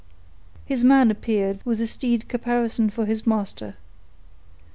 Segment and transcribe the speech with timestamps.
[0.65, 3.75] His man appeared with the steed caparisoned for its master.